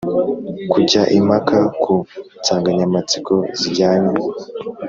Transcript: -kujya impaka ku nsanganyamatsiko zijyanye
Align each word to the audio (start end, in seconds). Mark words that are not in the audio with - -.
-kujya 0.67 1.03
impaka 1.17 1.57
ku 1.81 1.93
nsanganyamatsiko 2.39 3.35
zijyanye 3.59 4.15